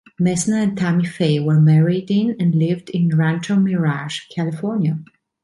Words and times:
Messner 0.19 0.63
and 0.63 0.75
Tammy 0.75 1.05
Faye 1.05 1.39
were 1.39 1.61
married 1.61 2.09
in 2.09 2.35
and 2.39 2.55
lived 2.55 2.89
in 2.89 3.15
Rancho 3.15 3.55
Mirage, 3.57 4.21
California. 4.35 4.97